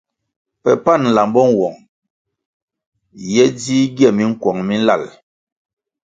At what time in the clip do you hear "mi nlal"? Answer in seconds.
4.67-5.03